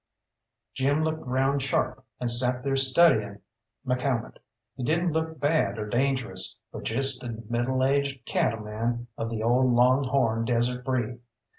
Jim 0.73 1.03
looked 1.03 1.23
round 1.27 1.61
sharp 1.61 2.03
and 2.19 2.31
sat 2.31 2.63
there 2.63 2.75
studying 2.75 3.39
McCalmont. 3.85 4.37
He 4.75 4.83
didn't 4.83 5.11
look 5.11 5.39
bad 5.39 5.77
or 5.77 5.87
dangerous, 5.87 6.57
but 6.71 6.85
just 6.85 7.23
a 7.23 7.43
middle 7.47 7.83
aged 7.83 8.25
cattle 8.25 8.61
man 8.61 9.05
of 9.15 9.29
the 9.29 9.43
old 9.43 9.71
long 9.75 10.05
horn 10.05 10.43
desert 10.43 10.83
breed. 10.83 11.19